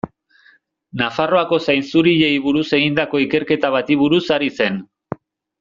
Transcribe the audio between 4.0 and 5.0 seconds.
buruz ari zen.